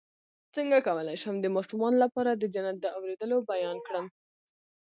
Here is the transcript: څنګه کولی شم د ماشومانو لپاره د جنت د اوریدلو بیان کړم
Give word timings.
څنګه 0.55 0.77
کولی 0.87 1.15
شم 1.23 1.35
د 1.41 1.47
ماشومانو 1.55 1.97
لپاره 2.03 2.31
د 2.35 2.43
جنت 2.53 2.77
د 2.81 2.85
اوریدلو 2.97 3.37
بیان 3.51 3.77
کړم 3.87 4.05